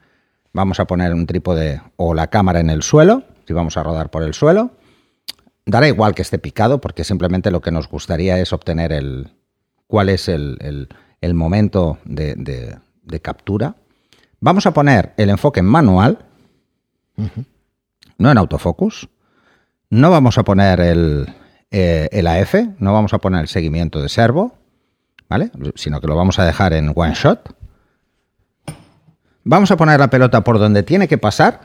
Vamos 0.53 0.79
a 0.79 0.85
poner 0.85 1.13
un 1.13 1.25
trípode 1.25 1.81
o 1.95 2.13
la 2.13 2.27
cámara 2.27 2.59
en 2.59 2.69
el 2.69 2.83
suelo, 2.83 3.23
si 3.47 3.53
vamos 3.53 3.77
a 3.77 3.83
rodar 3.83 4.09
por 4.11 4.23
el 4.23 4.33
suelo. 4.33 4.71
Dará 5.65 5.87
igual 5.87 6.13
que 6.15 6.21
esté 6.23 6.39
picado, 6.39 6.81
porque 6.81 7.03
simplemente 7.03 7.51
lo 7.51 7.61
que 7.61 7.71
nos 7.71 7.87
gustaría 7.87 8.37
es 8.39 8.51
obtener 8.51 8.91
el 8.91 9.31
cuál 9.87 10.09
es 10.09 10.27
el, 10.27 10.57
el- 10.61 10.89
el 11.21 11.33
momento 11.35 11.99
de, 12.03 12.33
de- 12.35 12.77
de 13.03 13.19
captura. 13.21 13.75
Vamos 14.39 14.65
a 14.65 14.73
poner 14.73 15.13
el 15.17 15.29
enfoque 15.29 15.59
en 15.59 15.67
manual, 15.67 16.25
no 18.17 18.31
en 18.31 18.37
autofocus. 18.37 19.07
No 19.89 20.09
vamos 20.09 20.37
a 20.37 20.43
poner 20.43 20.79
el, 20.79 21.27
eh, 21.69 22.09
el 22.11 22.25
AF, 22.27 22.55
no 22.79 22.93
vamos 22.93 23.13
a 23.13 23.19
poner 23.19 23.41
el 23.41 23.47
seguimiento 23.47 24.01
de 24.01 24.09
servo, 24.09 24.57
¿vale? 25.29 25.51
Sino 25.75 26.01
que 26.01 26.07
lo 26.07 26.15
vamos 26.15 26.39
a 26.39 26.45
dejar 26.45 26.73
en 26.73 26.91
one 26.95 27.13
shot. 27.13 27.53
Vamos 29.43 29.71
a 29.71 29.77
poner 29.77 29.99
la 29.99 30.09
pelota 30.09 30.43
por 30.43 30.59
donde 30.59 30.83
tiene 30.83 31.07
que 31.07 31.17
pasar, 31.17 31.61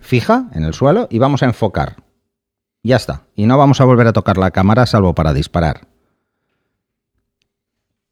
fija 0.00 0.46
en 0.52 0.64
el 0.64 0.74
suelo, 0.74 1.08
y 1.10 1.18
vamos 1.18 1.42
a 1.42 1.46
enfocar. 1.46 1.96
Ya 2.82 2.96
está. 2.96 3.22
Y 3.34 3.46
no 3.46 3.58
vamos 3.58 3.80
a 3.80 3.84
volver 3.84 4.06
a 4.06 4.12
tocar 4.12 4.36
la 4.38 4.50
cámara 4.50 4.86
salvo 4.86 5.14
para 5.14 5.32
disparar. 5.32 5.88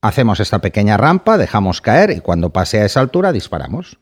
Hacemos 0.02 0.40
esta 0.40 0.58
pequeña 0.60 0.96
rampa, 0.96 1.38
dejamos 1.38 1.80
caer 1.80 2.10
y 2.10 2.20
cuando 2.20 2.50
pase 2.50 2.80
a 2.80 2.84
esa 2.84 3.00
altura 3.00 3.32
disparamos. 3.32 3.98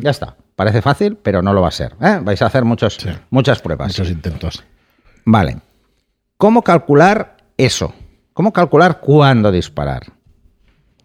Ya 0.00 0.10
está. 0.10 0.36
Parece 0.54 0.82
fácil, 0.82 1.16
pero 1.16 1.42
no 1.42 1.52
lo 1.52 1.62
va 1.62 1.68
a 1.68 1.72
ser. 1.72 1.96
¿eh? 2.00 2.20
Vais 2.22 2.40
a 2.42 2.46
hacer 2.46 2.64
muchos, 2.64 2.94
Sí. 2.96 3.08
muchas 3.30 3.60
pruebas. 3.60 3.88
Muchos 3.88 4.10
intentos. 4.10 4.62
Vale. 5.24 5.58
¿Cómo 6.36 6.62
calcular 6.62 7.38
eso? 7.56 7.92
¿Cómo 8.34 8.52
calcular 8.52 9.00
cuándo 9.00 9.50
disparar? 9.50 10.02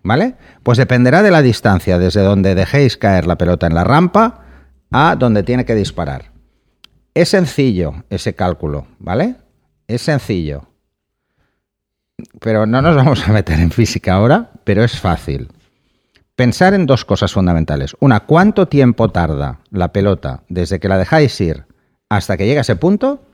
¿Vale? 0.07 0.35
Pues 0.63 0.77
dependerá 0.77 1.21
de 1.21 1.31
la 1.31 1.41
distancia 1.41 1.99
desde 1.99 2.21
donde 2.21 2.55
dejéis 2.55 2.95
caer 2.95 3.27
la 3.27 3.37
pelota 3.37 3.67
en 3.67 3.75
la 3.75 3.83
rampa 3.83 4.39
a 4.89 5.17
donde 5.17 5.43
tiene 5.43 5.65
que 5.65 5.75
disparar. 5.75 6.31
Es 7.13 7.29
sencillo 7.29 8.05
ese 8.09 8.33
cálculo, 8.33 8.87
¿vale? 8.99 9.35
Es 9.85 10.03
sencillo. 10.03 10.69
Pero 12.39 12.65
no 12.65 12.81
nos 12.81 12.95
vamos 12.95 13.27
a 13.27 13.33
meter 13.33 13.59
en 13.59 13.69
física 13.69 14.13
ahora, 14.13 14.51
pero 14.63 14.81
es 14.81 14.97
fácil. 14.97 15.49
Pensar 16.37 16.73
en 16.73 16.85
dos 16.85 17.03
cosas 17.03 17.33
fundamentales. 17.33 17.93
Una, 17.99 18.21
¿cuánto 18.21 18.69
tiempo 18.69 19.09
tarda 19.09 19.59
la 19.71 19.91
pelota 19.91 20.43
desde 20.47 20.79
que 20.79 20.87
la 20.87 20.97
dejáis 20.97 21.39
ir 21.41 21.65
hasta 22.07 22.37
que 22.37 22.45
llega 22.45 22.61
a 22.61 22.61
ese 22.61 22.77
punto? 22.77 23.25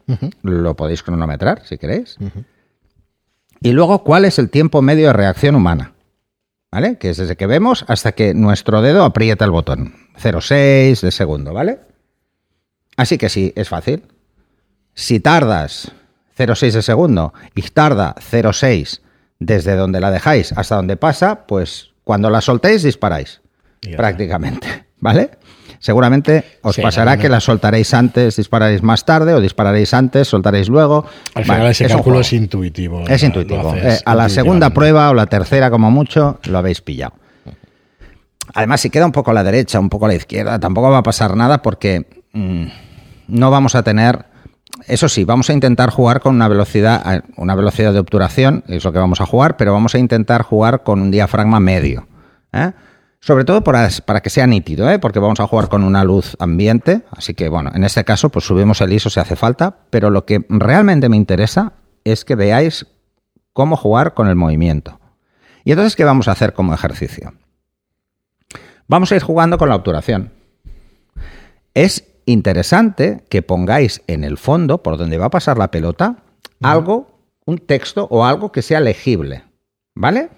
Lo 0.42 0.76
podéis 0.76 1.04
cronometrar 1.04 1.62
si 1.66 1.78
queréis. 1.78 2.18
Y 3.62 3.74
luego, 3.74 4.04
¿cuál 4.04 4.26
es 4.26 4.40
el 4.40 4.50
tiempo 4.50 4.82
medio 4.82 5.08
de 5.08 5.14
reacción 5.14 5.54
humana? 5.54 5.93
¿Vale? 6.74 6.98
Que 6.98 7.12
es 7.12 7.18
desde 7.18 7.36
que 7.36 7.46
vemos 7.46 7.86
hasta 7.88 8.14
que 8.14 8.34
nuestro 8.34 8.82
dedo 8.82 9.04
aprieta 9.04 9.46
el 9.46 9.52
botón. 9.52 9.94
0,6 10.20 11.02
de 11.02 11.12
segundo, 11.12 11.54
¿vale? 11.54 11.78
Así 12.98 13.20
que 13.20 13.30
sí, 13.30 13.54
es 13.56 13.70
fácil. 13.70 14.06
Si 14.96 15.20
tardas 15.20 15.92
0,6 16.36 16.72
de 16.72 16.82
segundo 16.82 17.32
y 17.54 17.62
tarda 17.62 18.16
0,6 18.16 19.02
desde 19.38 19.76
donde 19.76 20.00
la 20.00 20.10
dejáis 20.10 20.52
hasta 20.54 20.78
donde 20.78 20.98
pasa, 20.98 21.46
pues 21.46 21.92
cuando 22.04 22.32
la 22.32 22.42
soltéis 22.42 22.82
disparáis. 22.82 23.42
Prácticamente. 23.96 24.88
¿Vale? 24.98 25.30
Seguramente 25.84 26.46
os 26.62 26.76
Sí, 26.76 26.82
pasará 26.82 27.18
que 27.18 27.28
la 27.28 27.42
soltaréis 27.42 27.94
antes, 27.94 28.38
dispararéis 28.38 28.82
más 28.84 29.04
tarde, 29.04 29.34
o 29.34 29.42
dispararéis 29.42 29.94
antes, 29.94 30.30
soltaréis 30.30 30.70
luego. 30.70 31.06
Al 31.36 31.44
Vale, 31.44 31.44
final 31.44 31.72
ese 31.72 31.86
es 31.88 31.92
cálculo 31.92 32.22
es 32.22 32.32
intuitivo. 32.32 33.04
Es 33.06 33.22
intuitivo. 33.22 33.76
Eh, 33.76 34.00
a 34.06 34.16
la 34.16 34.30
segunda 34.30 34.70
prueba 34.70 35.10
o 35.10 35.14
la 35.14 35.26
tercera, 35.26 35.70
como 35.70 35.92
mucho, 35.92 36.40
lo 36.46 36.58
habéis 36.58 36.80
pillado. 36.80 37.16
Además, 38.54 38.80
si 38.80 38.92
queda 38.92 39.06
un 39.06 39.12
poco 39.12 39.32
a 39.32 39.34
la 39.34 39.44
derecha, 39.44 39.78
un 39.78 39.90
poco 39.90 40.06
a 40.06 40.08
la 40.08 40.16
izquierda, 40.16 40.58
tampoco 40.58 40.90
va 40.90 41.00
a 41.00 41.04
pasar 41.04 41.36
nada 41.36 41.62
porque 41.62 42.08
mm, 42.32 42.66
no 43.28 43.52
vamos 43.52 43.76
a 43.76 43.84
tener. 43.84 44.24
Eso 44.88 45.10
sí, 45.10 45.26
vamos 45.26 45.50
a 45.50 45.54
intentar 45.54 45.90
jugar 45.90 46.22
con 46.22 46.34
una 46.34 46.48
velocidad, 46.48 47.26
una 47.36 47.56
velocidad 47.56 47.92
de 47.92 48.00
obturación, 48.00 48.64
es 48.70 48.86
lo 48.86 48.94
que 48.94 49.00
vamos 49.00 49.20
a 49.20 49.26
jugar, 49.26 49.58
pero 49.58 49.74
vamos 49.74 49.96
a 49.96 50.00
intentar 50.00 50.44
jugar 50.44 50.84
con 50.84 51.02
un 51.02 51.12
diafragma 51.12 51.60
medio. 51.60 52.08
¿eh? 52.54 52.72
Sobre 53.26 53.46
todo 53.46 53.64
para, 53.64 53.88
para 54.06 54.22
que 54.22 54.30
sea 54.30 54.48
nítido, 54.48 54.92
¿eh? 54.92 55.00
porque 55.00 55.20
vamos 55.20 55.40
a 55.40 55.48
jugar 55.48 55.70
con 55.70 55.86
una 55.86 56.04
luz 56.04 56.36
ambiente, 56.40 57.04
así 57.10 57.34
que 57.34 57.48
bueno, 57.48 57.72
en 57.74 57.86
este 57.86 58.04
caso 58.04 58.28
pues 58.28 58.44
subimos 58.44 58.82
el 58.82 58.92
ISO 58.92 59.10
si 59.10 59.18
hace 59.18 59.38
falta, 59.38 59.78
pero 59.90 60.10
lo 60.10 60.26
que 60.26 60.46
realmente 60.50 61.08
me 61.08 61.16
interesa 61.16 61.72
es 62.04 62.26
que 62.26 62.36
veáis 62.36 62.86
cómo 63.54 63.78
jugar 63.78 64.14
con 64.14 64.28
el 64.28 64.36
movimiento. 64.36 65.00
Y 65.64 65.72
entonces, 65.72 65.96
¿qué 65.96 66.04
vamos 66.04 66.28
a 66.28 66.34
hacer 66.34 66.52
como 66.52 66.74
ejercicio? 66.74 67.34
Vamos 68.90 69.10
a 69.14 69.16
ir 69.16 69.24
jugando 69.24 69.58
con 69.58 69.70
la 69.70 69.78
obturación. 69.78 70.34
Es 71.74 72.04
interesante 72.26 73.24
que 73.30 73.42
pongáis 73.42 74.02
en 74.08 74.26
el 74.26 74.38
fondo, 74.38 74.84
por 74.84 74.98
donde 74.98 75.18
va 75.18 75.28
a 75.28 75.30
pasar 75.30 75.58
la 75.58 75.72
pelota, 75.72 76.18
algo, 76.62 77.22
un 77.46 77.60
texto 77.60 78.06
o 78.12 78.26
algo 78.26 78.52
que 78.52 78.62
sea 78.62 78.82
legible. 78.82 79.46
¿Vale? 79.96 80.30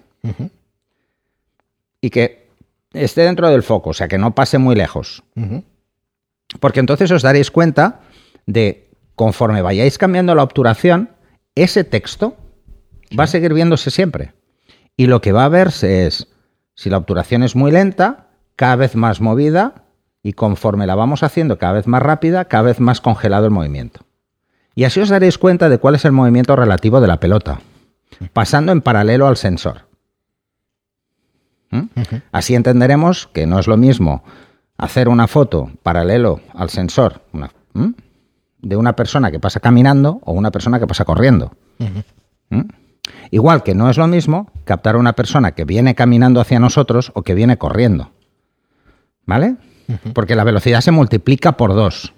Y 2.00 2.10
que 2.10 2.45
esté 2.96 3.22
dentro 3.22 3.48
del 3.48 3.62
foco, 3.62 3.90
o 3.90 3.94
sea, 3.94 4.08
que 4.08 4.18
no 4.18 4.34
pase 4.34 4.58
muy 4.58 4.74
lejos. 4.74 5.22
Porque 6.60 6.80
entonces 6.80 7.10
os 7.10 7.22
daréis 7.22 7.50
cuenta 7.50 8.00
de, 8.46 8.90
conforme 9.14 9.62
vayáis 9.62 9.98
cambiando 9.98 10.34
la 10.34 10.42
obturación, 10.42 11.10
ese 11.54 11.84
texto 11.84 12.36
va 13.18 13.24
a 13.24 13.28
seguir 13.28 13.54
viéndose 13.54 13.90
siempre. 13.90 14.34
Y 14.96 15.06
lo 15.06 15.20
que 15.20 15.32
va 15.32 15.44
a 15.44 15.48
verse 15.48 16.06
es, 16.06 16.28
si 16.74 16.90
la 16.90 16.98
obturación 16.98 17.42
es 17.42 17.56
muy 17.56 17.70
lenta, 17.70 18.28
cada 18.56 18.76
vez 18.76 18.94
más 18.96 19.20
movida, 19.20 19.86
y 20.22 20.32
conforme 20.32 20.86
la 20.86 20.94
vamos 20.94 21.22
haciendo 21.22 21.58
cada 21.58 21.74
vez 21.74 21.86
más 21.86 22.02
rápida, 22.02 22.46
cada 22.46 22.64
vez 22.64 22.80
más 22.80 23.00
congelado 23.00 23.44
el 23.46 23.52
movimiento. 23.52 24.00
Y 24.74 24.84
así 24.84 25.00
os 25.00 25.08
daréis 25.08 25.38
cuenta 25.38 25.68
de 25.68 25.78
cuál 25.78 25.94
es 25.94 26.04
el 26.04 26.12
movimiento 26.12 26.56
relativo 26.56 27.00
de 27.00 27.06
la 27.06 27.20
pelota, 27.20 27.60
pasando 28.32 28.72
en 28.72 28.82
paralelo 28.82 29.26
al 29.26 29.36
sensor. 29.36 29.85
¿Mm? 31.76 31.88
Así 32.32 32.54
entenderemos 32.54 33.26
que 33.28 33.46
no 33.46 33.58
es 33.58 33.66
lo 33.66 33.76
mismo 33.76 34.22
hacer 34.78 35.08
una 35.08 35.26
foto 35.26 35.70
paralelo 35.82 36.40
al 36.54 36.70
sensor 36.70 37.22
una- 37.32 37.50
¿Mm? 37.74 37.90
de 38.62 38.76
una 38.76 38.94
persona 38.96 39.30
que 39.30 39.38
pasa 39.38 39.60
caminando 39.60 40.20
o 40.24 40.32
una 40.32 40.50
persona 40.50 40.78
que 40.80 40.86
pasa 40.86 41.04
corriendo. 41.04 41.52
¿Mm? 42.50 42.60
Igual 43.30 43.62
que 43.62 43.74
no 43.74 43.88
es 43.90 43.96
lo 43.98 44.06
mismo 44.06 44.50
captar 44.64 44.96
a 44.96 44.98
una 44.98 45.12
persona 45.14 45.52
que 45.52 45.64
viene 45.64 45.94
caminando 45.94 46.40
hacia 46.40 46.58
nosotros 46.58 47.12
o 47.14 47.22
que 47.22 47.34
viene 47.34 47.58
corriendo. 47.58 48.10
¿Vale? 49.24 49.56
Porque 50.14 50.34
la 50.36 50.44
velocidad 50.44 50.80
se 50.80 50.90
multiplica 50.90 51.52
por 51.52 51.74
dos. 51.74 52.12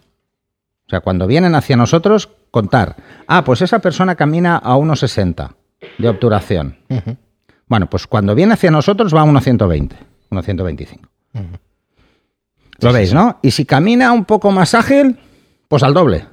O 0.86 0.90
sea, 0.90 1.00
cuando 1.00 1.26
vienen 1.26 1.54
hacia 1.54 1.76
nosotros, 1.76 2.30
contar. 2.50 2.96
Ah, 3.26 3.44
pues 3.44 3.60
esa 3.60 3.78
persona 3.80 4.14
camina 4.14 4.56
a 4.56 4.76
1,60 4.76 5.54
de 5.98 6.08
obturación. 6.08 6.78
Bueno, 7.68 7.88
pues 7.90 8.06
cuando 8.06 8.34
viene 8.34 8.54
hacia 8.54 8.70
nosotros 8.70 9.14
va 9.14 9.20
a 9.20 9.24
1,120, 9.24 9.96
1,125. 10.30 11.08
Lo 12.80 12.92
veis, 12.92 13.12
¿no? 13.12 13.38
Y 13.42 13.50
si 13.50 13.64
camina 13.64 14.12
un 14.12 14.24
poco 14.24 14.50
más 14.52 14.74
ágil, 14.74 15.18
pues 15.68 15.82
al 15.82 15.94
doble. 15.94 16.26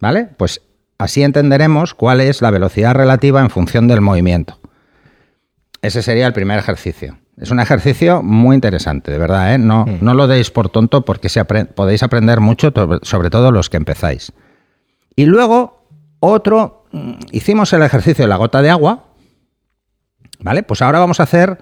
¿Vale? 0.00 0.28
Pues 0.36 0.60
así 0.98 1.22
entenderemos 1.22 1.94
cuál 1.94 2.20
es 2.20 2.42
la 2.42 2.50
velocidad 2.50 2.94
relativa 2.94 3.40
en 3.40 3.50
función 3.50 3.88
del 3.88 4.00
movimiento. 4.00 4.58
Ese 5.82 6.02
sería 6.02 6.26
el 6.26 6.32
primer 6.32 6.58
ejercicio. 6.58 7.18
Es 7.36 7.50
un 7.50 7.60
ejercicio 7.60 8.22
muy 8.22 8.54
interesante, 8.54 9.10
de 9.10 9.18
verdad, 9.18 9.54
¿eh? 9.54 9.58
No, 9.58 9.84
no 10.00 10.14
lo 10.14 10.26
deis 10.26 10.50
por 10.50 10.68
tonto 10.68 11.04
porque 11.04 11.28
se 11.28 11.40
apre- 11.44 11.66
podéis 11.66 12.02
aprender 12.02 12.40
mucho, 12.40 12.72
sobre 13.02 13.28
todo 13.28 13.50
los 13.50 13.68
que 13.68 13.76
empezáis. 13.76 14.32
Y 15.16 15.26
luego, 15.26 15.84
otro, 16.20 16.86
mm, 16.92 17.12
hicimos 17.32 17.72
el 17.72 17.82
ejercicio 17.82 18.24
de 18.24 18.28
la 18.28 18.36
gota 18.36 18.62
de 18.62 18.70
agua, 18.70 19.04
¿vale? 20.44 20.62
Pues 20.62 20.80
ahora 20.82 20.98
vamos 21.00 21.18
a 21.18 21.24
hacer 21.24 21.58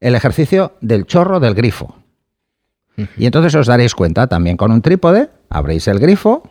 el 0.00 0.14
ejercicio 0.14 0.74
del 0.82 1.06
chorro 1.06 1.40
del 1.40 1.54
grifo. 1.54 1.96
Y 3.16 3.26
entonces 3.26 3.54
os 3.54 3.66
daréis 3.66 3.94
cuenta, 3.94 4.26
también 4.28 4.56
con 4.56 4.70
un 4.70 4.82
trípode, 4.82 5.30
abréis 5.48 5.88
el 5.88 5.98
grifo. 5.98 6.42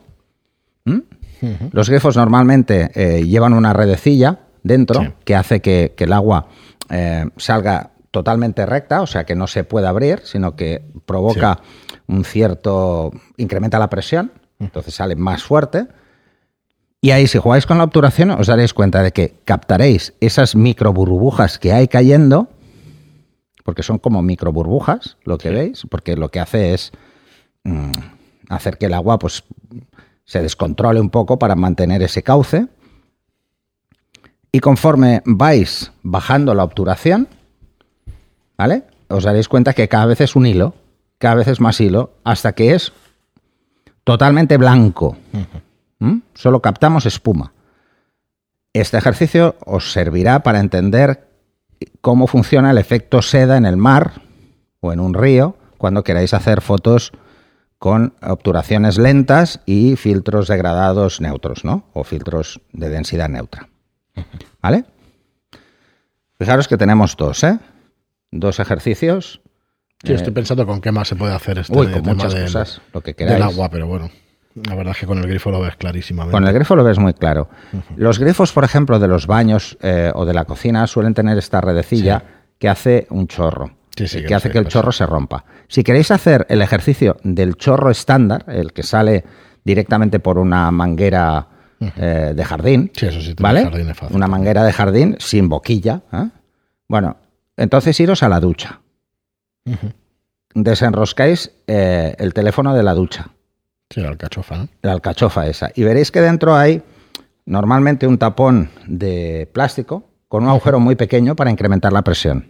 Los 1.72 1.90
grifos 1.90 2.16
normalmente 2.16 2.90
eh, 2.96 3.26
llevan 3.26 3.54
una 3.54 3.74
redecilla 3.74 4.40
dentro 4.64 5.02
Sí. 5.02 5.10
que 5.26 5.36
hace 5.36 5.62
que, 5.62 5.94
que 5.96 6.06
el 6.06 6.14
agua 6.14 6.48
eh, 6.90 7.26
salga 7.38 7.92
totalmente 8.12 8.66
recta, 8.66 9.02
o 9.02 9.08
sea 9.08 9.26
que 9.26 9.36
no 9.36 9.48
se 9.48 9.64
puede 9.66 9.88
abrir, 9.88 10.22
sino 10.24 10.56
que 10.56 10.84
provoca 11.06 11.60
un 12.08 12.24
cierto. 12.24 13.12
incrementa 13.38 13.78
la 13.80 13.90
presión, 13.90 14.32
entonces 14.60 14.94
sale 14.96 15.16
más 15.18 15.44
fuerte. 15.44 15.88
Y 17.04 17.12
ahí, 17.12 17.28
si 17.28 17.38
jugáis 17.38 17.66
con 17.66 17.78
la 17.78 17.84
obturación, 17.84 18.32
os 18.32 18.48
daréis 18.48 18.74
cuenta 18.74 19.04
de 19.04 19.12
que 19.12 19.36
captaréis 19.44 20.14
esas 20.22 20.56
micro 20.56 20.94
burbujas 20.94 21.60
que 21.60 21.74
hay 21.74 21.90
cayendo, 21.90 22.48
porque 23.66 23.84
son 23.84 24.00
como 24.00 24.22
micro 24.22 24.54
burbujas, 24.54 25.18
lo 25.26 25.38
que 25.38 25.50
veis, 25.50 25.86
porque 25.92 26.16
lo 26.16 26.30
que 26.30 26.40
hace 26.40 26.74
es 26.74 26.94
mm, 27.66 27.92
hacer 28.48 28.78
que 28.78 28.86
el 28.86 28.94
agua 28.94 29.20
pues, 29.20 29.44
se 30.24 30.42
descontrole 30.42 31.02
un 31.02 31.10
poco 31.10 31.38
para 31.38 31.58
mantener 31.58 32.02
ese 32.02 32.24
cauce. 32.24 32.68
Y 34.54 34.62
conforme 34.62 35.22
vais 35.26 35.92
bajando 36.04 36.54
la 36.54 36.64
obturación, 36.64 37.28
¿vale? 38.58 38.84
Os 39.10 39.26
daréis 39.26 39.50
cuenta 39.50 39.74
que 39.74 39.90
cada 39.90 40.06
vez 40.06 40.22
es 40.22 40.38
un 40.38 40.46
hilo, 40.46 40.74
cada 41.18 41.36
vez 41.36 41.50
es 41.50 41.60
más 41.60 41.82
hilo, 41.82 42.14
hasta 42.24 42.54
que 42.54 42.74
es 42.74 42.94
totalmente 44.06 44.56
blanco. 44.56 45.18
¿Mm? 46.04 46.22
Solo 46.34 46.62
captamos 46.62 47.06
espuma. 47.06 47.54
Este 48.74 48.98
ejercicio 48.98 49.56
os 49.66 49.92
servirá 49.94 50.44
para 50.44 50.60
entender 50.60 51.28
cómo 52.02 52.28
funciona 52.28 52.72
el 52.72 52.78
efecto 52.78 53.22
seda 53.22 53.56
en 53.58 53.66
el 53.66 53.78
mar 53.78 54.22
o 54.82 54.92
en 54.92 55.00
un 55.00 55.14
río 55.14 55.56
cuando 55.78 56.04
queráis 56.04 56.34
hacer 56.34 56.60
fotos 56.62 57.12
con 57.78 58.14
obturaciones 58.22 58.98
lentas 58.98 59.62
y 59.66 59.96
filtros 59.96 60.48
degradados 60.48 61.22
neutros, 61.22 61.64
¿no? 61.64 61.86
O 61.94 62.04
filtros 62.04 62.60
de 62.74 62.90
densidad 62.90 63.30
neutra. 63.30 63.70
¿Vale? 64.62 64.86
Fijaros 66.38 66.68
que 66.68 66.78
tenemos 66.78 67.16
dos, 67.16 67.44
¿eh? 67.44 67.60
Dos 68.32 68.60
ejercicios. 68.60 69.42
Sí, 70.04 70.12
estoy 70.14 70.34
pensando 70.34 70.66
con 70.66 70.82
qué 70.82 70.92
más 70.92 71.08
se 71.08 71.16
puede 71.16 71.34
hacer 71.34 71.60
este 71.60 71.78
Uy, 71.78 71.88
de- 71.88 71.94
con 71.94 72.02
tema 72.04 72.16
muchas 72.16 72.34
del- 72.34 72.44
cosas, 72.44 72.82
lo 72.94 73.00
que 73.02 73.12
del 73.14 73.16
queráis. 73.28 73.44
agua, 73.46 73.70
pero 73.70 73.88
bueno, 73.88 74.10
la 74.56 74.76
verdad 74.76 74.92
es 74.92 75.00
que 75.00 75.06
con 75.08 75.18
el 75.18 75.28
grifo 75.28 75.50
lo 75.52 75.60
ves 75.62 75.76
clarísimamente. 75.78 76.32
Con 76.34 76.46
el 76.48 76.54
grifo 76.54 76.76
lo 76.76 76.84
ves 76.84 77.00
muy 77.00 77.14
claro. 77.14 77.50
Los 77.96 78.20
grifos, 78.20 78.52
por 78.52 78.64
ejemplo, 78.64 79.00
de 79.00 79.08
los 79.08 79.26
baños 79.26 79.78
eh, 79.82 80.12
o 80.14 80.26
de 80.26 80.34
la 80.34 80.46
cocina 80.46 80.86
suelen 80.88 81.14
tener 81.14 81.38
esta 81.38 81.60
redecilla 81.62 82.24
que 82.60 82.70
hace 82.70 83.08
un 83.10 83.28
chorro. 83.28 83.72
Sí, 83.96 84.08
sí, 84.08 84.22
que 84.22 84.26
que 84.28 84.36
hace 84.36 84.50
que 84.52 84.58
el 84.60 84.68
chorro 84.68 84.92
se 84.92 85.06
rompa. 85.06 85.46
Si 85.68 85.84
queréis 85.84 86.12
hacer 86.12 86.46
el 86.50 86.62
ejercicio 86.62 87.18
del 87.24 87.56
chorro 87.56 87.90
estándar, 87.92 88.46
el 88.48 88.74
que 88.74 88.84
sale 88.84 89.24
directamente 89.64 90.20
por 90.20 90.38
una 90.38 90.70
manguera 90.72 91.48
eh, 91.80 92.34
de 92.36 92.46
jardín, 92.46 92.92
Sí, 92.96 93.08
eso 93.08 93.22
sí, 93.22 93.36
¿vale? 93.40 93.60
de 93.62 93.70
jardín 93.70 93.90
es 93.90 93.98
fácil 93.98 94.16
una 94.16 94.28
manguera 94.28 94.64
de 94.64 94.74
jardín 94.74 95.16
sin 95.20 95.50
boquilla. 95.50 96.02
¿eh? 96.12 96.30
Bueno, 96.88 97.18
entonces 97.58 98.00
iros 98.00 98.24
a 98.24 98.30
la 98.30 98.40
ducha. 98.40 98.82
Ujú. 99.66 99.92
Desenroscáis 100.56 101.52
el 101.68 102.34
teléfono 102.34 102.74
de 102.76 102.84
la 102.84 102.94
ducha 102.94 103.30
Sí, 103.94 104.02
la 104.02 104.10
alcachofa, 104.10 104.58
¿no? 104.58 104.68
la 104.82 104.94
alcachofa 104.94 105.48
esa. 105.48 105.72
Y 105.76 105.84
veréis 105.84 106.12
que 106.12 106.22
dentro 106.22 106.56
hay 106.56 106.82
normalmente 107.46 108.08
un 108.08 108.18
tapón 108.18 108.70
de 108.88 109.48
plástico 109.54 110.10
con 110.28 110.44
un 110.44 110.50
agujero 110.50 110.80
muy 110.80 110.96
pequeño 110.96 111.36
para 111.36 111.52
incrementar 111.52 111.94
la 111.94 112.02
presión. 112.02 112.48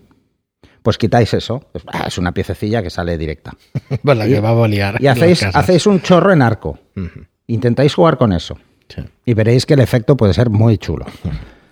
Pues 0.81 0.97
quitáis 0.97 1.33
eso. 1.33 1.65
Pues, 1.71 1.83
ah, 1.87 2.05
Es 2.07 2.17
una 2.17 2.33
piececilla 2.33 2.81
que 2.81 2.89
sale 2.89 3.17
directa. 3.17 3.51
Pues 4.03 4.17
la 4.17 4.25
que 4.25 4.39
va 4.39 4.49
a 4.49 4.53
bolear. 4.53 5.01
Y 5.01 5.07
hacéis, 5.07 5.43
hacéis 5.43 5.85
un 5.87 6.01
chorro 6.01 6.31
en 6.31 6.41
arco. 6.41 6.79
Intentáis 7.47 7.93
jugar 7.93 8.17
con 8.17 8.31
eso. 8.33 8.57
Sí. 8.87 9.01
Y 9.25 9.33
veréis 9.33 9.65
que 9.65 9.73
el 9.73 9.79
efecto 9.79 10.15
puede 10.15 10.33
ser 10.33 10.49
muy 10.49 10.77
chulo. 10.77 11.05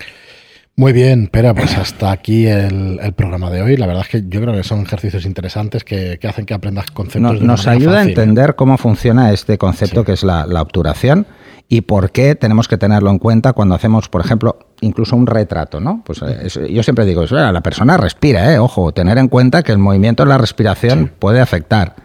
Muy 0.82 0.94
bien, 0.94 1.30
pero 1.32 1.54
pues 1.54 1.78
hasta 1.78 2.12
aquí 2.12 2.48
el, 2.48 3.00
el 3.04 3.14
programa 3.14 3.52
de 3.52 3.62
hoy. 3.62 3.78
La 3.78 3.86
verdad 3.86 4.02
es 4.04 4.10
que 4.10 4.24
yo 4.28 4.42
creo 4.42 4.52
que 4.56 4.64
son 4.64 4.82
ejercicios 4.82 5.26
interesantes 5.28 5.84
que, 5.84 6.18
que 6.20 6.28
hacen 6.28 6.48
que 6.48 6.56
aprendas 6.56 6.90
conceptos. 6.90 7.40
Nos, 7.40 7.66
de 7.66 7.70
ayuda 7.72 7.92
a 7.92 7.96
fácil. 7.98 8.10
¿eh? 8.10 8.12
entender 8.14 8.56
cómo 8.56 8.80
funciona 8.80 9.32
este 9.32 9.60
concepto 9.60 10.04
que 10.04 10.14
es 10.14 10.24
la, 10.24 10.48
la 10.48 10.60
obturación 10.64 11.28
y 11.70 11.82
por 11.82 12.12
qué 12.12 12.34
tenemos 12.34 12.68
que 12.68 12.80
tenerlo 12.80 13.12
en 13.12 13.20
cuenta 13.20 13.54
cuando 13.54 13.76
hacemos, 13.76 14.10
por 14.10 14.22
ejemplo, 14.22 14.58
incluso 14.82 15.16
un 15.16 15.28
retrato, 15.28 15.80
¿no? 15.80 16.02
Pues 16.04 16.20
eh, 16.24 16.40
es- 16.46 16.60
yo 16.68 16.82
siempre 16.82 17.06
digo, 17.06 17.24
"Espera, 17.26 17.52
la 17.52 17.62
persona 17.62 17.96
respira, 17.98 18.52
¿eh? 18.52 18.58
Ojo, 18.58 18.92
tener 18.92 19.20
en 19.20 19.28
cuenta 19.28 19.62
que 19.62 19.72
el 19.74 19.78
movimiento 19.78 20.24
de 20.24 20.30
la 20.30 20.40
respiración 20.40 21.12
puede 21.20 21.42
afectar. 21.42 21.96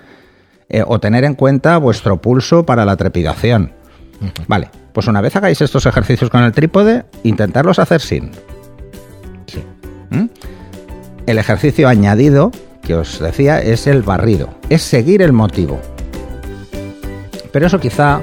eh, 0.68 0.82
o 0.86 0.98
tener 0.98 1.24
en 1.24 1.34
cuenta 1.34 1.78
vuestro 1.78 2.20
pulso 2.20 2.66
para 2.66 2.84
la 2.84 2.96
trepidación. 2.96 3.72
Vale, 4.48 4.68
pues 4.92 5.06
una 5.06 5.20
vez 5.20 5.34
hagáis 5.36 5.60
estos 5.62 5.86
ejercicios 5.86 6.28
con 6.28 6.42
el 6.42 6.50
trípode, 6.52 7.04
intentarlos 7.22 7.78
hacer 7.78 8.00
sin. 8.00 8.32
¿Mm? 10.16 10.28
El 11.26 11.38
ejercicio 11.38 11.88
añadido 11.88 12.52
que 12.82 12.94
os 12.94 13.18
decía 13.18 13.60
es 13.60 13.86
el 13.86 14.02
barrido, 14.02 14.50
es 14.68 14.82
seguir 14.82 15.22
el 15.22 15.32
motivo. 15.32 15.80
Pero 17.52 17.66
eso 17.66 17.80
quizá 17.80 18.20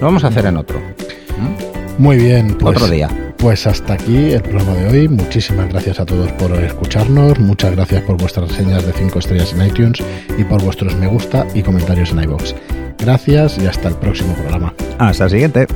lo 0.00 0.06
vamos 0.06 0.24
a 0.24 0.28
hacer 0.28 0.46
en 0.46 0.56
otro. 0.56 0.78
¿Mm? 0.78 2.02
Muy 2.02 2.16
bien, 2.16 2.56
pues, 2.58 2.76
Otro 2.76 2.88
día. 2.88 3.08
Pues 3.38 3.66
hasta 3.66 3.94
aquí 3.94 4.32
el 4.32 4.42
programa 4.42 4.74
de 4.74 4.88
hoy. 4.88 5.08
Muchísimas 5.08 5.68
gracias 5.68 5.98
a 5.98 6.06
todos 6.06 6.30
por 6.32 6.52
escucharnos. 6.52 7.38
Muchas 7.40 7.72
gracias 7.74 8.02
por 8.02 8.16
vuestras 8.16 8.48
reseñas 8.48 8.86
de 8.86 8.92
5 8.92 9.18
estrellas 9.18 9.52
en 9.52 9.66
iTunes 9.66 9.98
y 10.38 10.44
por 10.44 10.62
vuestros 10.62 10.94
me 10.96 11.08
gusta 11.08 11.44
y 11.52 11.62
comentarios 11.62 12.12
en 12.12 12.22
iBox. 12.22 12.54
Gracias 12.98 13.58
y 13.58 13.66
hasta 13.66 13.88
el 13.88 13.96
próximo 13.96 14.32
programa. 14.34 14.72
Hasta 14.98 15.24
el 15.24 15.30
siguiente. 15.30 15.66